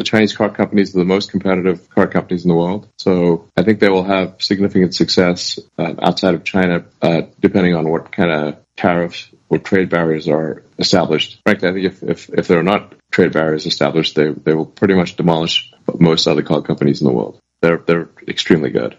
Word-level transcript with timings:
the 0.00 0.04
Chinese 0.04 0.34
car 0.34 0.48
companies 0.48 0.96
are 0.96 0.98
the 0.98 1.04
most 1.04 1.30
competitive 1.30 1.90
car 1.90 2.06
companies 2.06 2.42
in 2.46 2.48
the 2.48 2.56
world. 2.56 2.88
So 2.96 3.50
I 3.54 3.62
think 3.62 3.80
they 3.80 3.90
will 3.90 4.04
have 4.04 4.36
significant 4.38 4.94
success 4.94 5.58
uh, 5.76 5.92
outside 6.00 6.34
of 6.34 6.42
China, 6.42 6.86
uh, 7.02 7.22
depending 7.38 7.74
on 7.74 7.86
what 7.86 8.10
kind 8.10 8.30
of 8.30 8.56
tariffs 8.78 9.28
or 9.50 9.58
trade 9.58 9.90
barriers 9.90 10.26
are 10.26 10.64
established. 10.78 11.42
Frankly, 11.44 11.68
I 11.68 11.72
think 11.74 11.84
if, 11.84 12.02
if, 12.02 12.30
if 12.30 12.48
there 12.48 12.58
are 12.58 12.62
not 12.62 12.94
trade 13.10 13.32
barriers 13.32 13.66
established, 13.66 14.14
they, 14.14 14.30
they 14.30 14.54
will 14.54 14.64
pretty 14.64 14.94
much 14.94 15.16
demolish 15.16 15.70
most 15.98 16.26
other 16.26 16.42
car 16.42 16.62
companies 16.62 17.02
in 17.02 17.06
the 17.06 17.12
world. 17.12 17.38
They're, 17.60 17.76
they're 17.76 18.08
extremely 18.26 18.70
good. 18.70 18.96